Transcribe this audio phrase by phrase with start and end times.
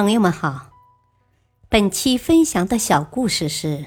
[0.00, 0.70] 朋友们好，
[1.68, 3.84] 本期分享的小故事是：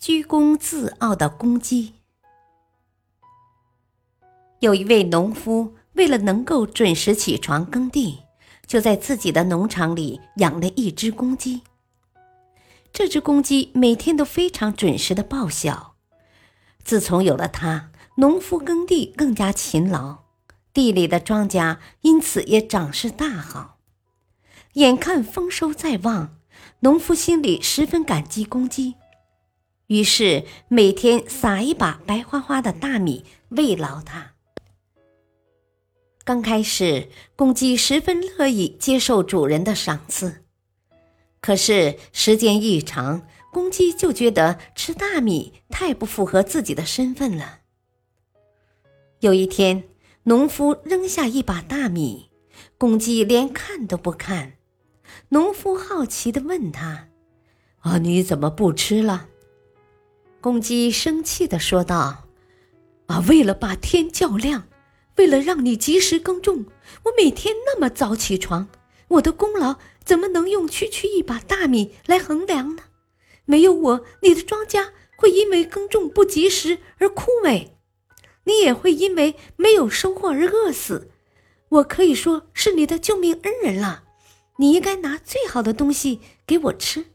[0.00, 1.94] 居功自傲的公鸡。
[4.58, 8.24] 有一位农夫，为了能够准时起床耕地，
[8.66, 11.62] 就在自己的农场里养了一只公鸡。
[12.92, 15.94] 这只公鸡每天都非常准时的报晓。
[16.82, 20.24] 自从有了它，农夫耕地更加勤劳，
[20.72, 23.77] 地里的庄稼因此也长势大好。
[24.78, 26.38] 眼看丰收在望，
[26.80, 28.94] 农夫心里十分感激公鸡，
[29.88, 34.34] 于是每天撒一把白花花的大米慰劳它。
[36.22, 40.44] 刚开始，公鸡十分乐意接受主人的赏赐，
[41.40, 47.62] 可是时间一长，公鸡就觉得吃大米太不符合自己的身份了。
[49.18, 49.82] 有一天，
[50.22, 52.30] 农夫扔下一把大米，
[52.78, 54.52] 公鸡连看都不看。
[55.30, 57.08] 农夫好奇地问他
[57.80, 59.28] ：“啊，你怎么不吃了？”
[60.40, 62.28] 公鸡生气地说道
[63.06, 64.68] ：“啊，为了把天叫亮，
[65.16, 66.66] 为了让你及时耕种，
[67.04, 68.68] 我每天那么早起床，
[69.08, 72.84] 我的功劳怎么能用区区一把大米来衡量呢？
[73.44, 77.68] 没有我，你的庄稼会因为耕种不及时而枯萎，
[78.44, 81.10] 你也会因为没有收获而饿死。
[81.70, 84.04] 我可以说是你的救命恩人了。”
[84.60, 87.06] 你应该拿最好的东西给我吃，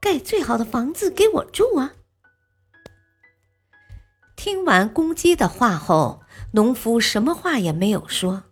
[0.00, 1.94] 盖最好的房子给我住啊！
[4.34, 6.22] 听完公鸡的话后，
[6.54, 8.44] 农夫什么话也没有说。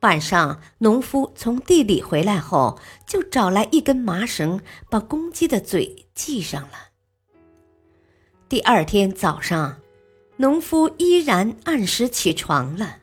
[0.00, 4.60] 晚上，农夫从地里回来后，就找来一根麻绳，
[4.90, 6.90] 把公鸡的嘴系上了。
[8.48, 9.80] 第二天早上，
[10.38, 12.98] 农夫依然按时起床了。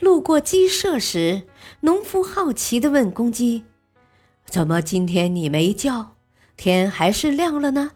[0.00, 1.42] 路过鸡舍时，
[1.80, 3.64] 农夫好奇地问公鸡
[4.46, 6.16] ：“怎么今天你没叫？
[6.56, 7.92] 天还是亮了呢？”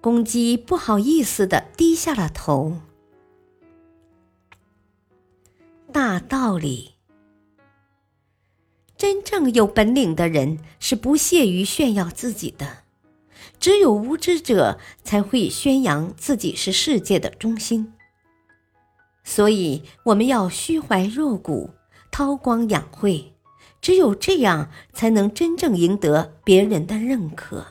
[0.00, 2.78] 公鸡不好意思地低下了头。
[5.92, 6.94] 大道理：
[8.96, 12.84] 真正有本领的人是不屑于炫耀自己的，
[13.58, 17.92] 只有无知者才会宣扬自己是世界的中心。
[19.30, 21.68] 所以，我们要虚怀若谷，
[22.10, 23.34] 韬光养晦，
[23.78, 27.66] 只有这样，才能真正赢得别人的认可。